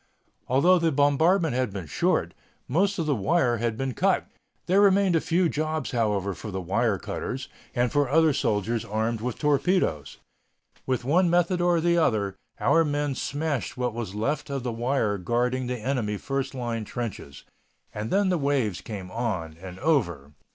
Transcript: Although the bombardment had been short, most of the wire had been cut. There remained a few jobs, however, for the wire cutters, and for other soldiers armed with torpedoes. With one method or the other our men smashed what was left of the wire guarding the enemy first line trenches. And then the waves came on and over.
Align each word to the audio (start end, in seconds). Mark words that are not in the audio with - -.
Although 0.47 0.79
the 0.79 0.91
bombardment 0.91 1.53
had 1.53 1.71
been 1.71 1.85
short, 1.85 2.33
most 2.67 2.97
of 2.97 3.05
the 3.05 3.13
wire 3.13 3.57
had 3.57 3.77
been 3.77 3.93
cut. 3.93 4.25
There 4.65 4.81
remained 4.81 5.15
a 5.15 5.21
few 5.21 5.47
jobs, 5.47 5.91
however, 5.91 6.33
for 6.33 6.49
the 6.49 6.59
wire 6.59 6.97
cutters, 6.97 7.49
and 7.75 7.91
for 7.91 8.09
other 8.09 8.33
soldiers 8.33 8.83
armed 8.83 9.21
with 9.21 9.37
torpedoes. 9.37 10.17
With 10.87 11.05
one 11.05 11.29
method 11.29 11.61
or 11.61 11.79
the 11.79 11.99
other 11.99 12.35
our 12.59 12.83
men 12.83 13.13
smashed 13.13 13.77
what 13.77 13.93
was 13.93 14.15
left 14.15 14.49
of 14.49 14.63
the 14.63 14.71
wire 14.73 15.19
guarding 15.19 15.67
the 15.67 15.77
enemy 15.77 16.17
first 16.17 16.55
line 16.55 16.83
trenches. 16.83 17.43
And 17.93 18.09
then 18.09 18.29
the 18.29 18.39
waves 18.39 18.81
came 18.81 19.11
on 19.11 19.55
and 19.61 19.77
over. 19.77 20.31